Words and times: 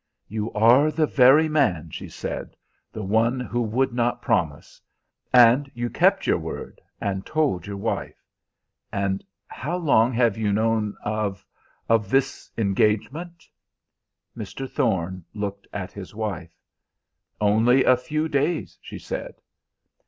"You 0.27 0.51
are 0.53 0.89
the 0.91 1.05
very 1.05 1.47
man," 1.47 1.91
she 1.91 2.09
said, 2.09 2.55
"the 2.91 3.03
one 3.03 3.39
who 3.39 3.61
would 3.61 3.93
not 3.93 4.19
promise. 4.23 4.81
And 5.31 5.69
you 5.75 5.91
kept 5.91 6.25
your 6.25 6.39
word 6.39 6.81
and 6.99 7.23
told 7.23 7.67
your 7.67 7.77
wife. 7.77 8.19
And 8.91 9.23
how 9.47 9.77
long 9.77 10.11
have 10.13 10.39
you 10.39 10.51
known 10.53 10.97
of 11.03 11.45
of 11.87 12.09
this 12.09 12.49
engagement?" 12.57 13.47
Mr. 14.35 14.67
Thorne 14.67 15.23
looked 15.35 15.67
at 15.71 15.91
his 15.91 16.15
wife. 16.15 16.57
"Only 17.39 17.83
a 17.83 17.95
few 17.95 18.27
days," 18.27 18.79
she 18.81 18.97
said. 18.97 19.35